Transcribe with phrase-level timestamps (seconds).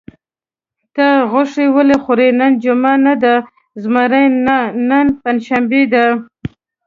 [0.95, 3.35] ته غوښې ولې خورې؟ نن جمعه نه ده؟
[3.81, 4.57] زمري: نه،
[4.89, 6.05] نن پنجشنبه ده.